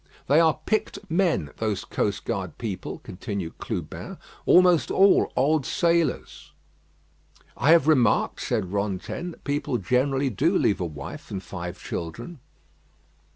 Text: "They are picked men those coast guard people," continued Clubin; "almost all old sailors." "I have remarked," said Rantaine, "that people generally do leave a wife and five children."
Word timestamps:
"They 0.25 0.39
are 0.39 0.57
picked 0.65 0.97
men 1.11 1.51
those 1.57 1.85
coast 1.85 2.25
guard 2.25 2.57
people," 2.57 2.97
continued 3.03 3.59
Clubin; 3.59 4.17
"almost 4.47 4.89
all 4.89 5.31
old 5.35 5.63
sailors." 5.63 6.53
"I 7.55 7.69
have 7.69 7.87
remarked," 7.87 8.41
said 8.41 8.73
Rantaine, 8.73 9.29
"that 9.29 9.43
people 9.43 9.77
generally 9.77 10.31
do 10.31 10.57
leave 10.57 10.81
a 10.81 10.85
wife 10.87 11.29
and 11.29 11.43
five 11.43 11.77
children." 11.79 12.39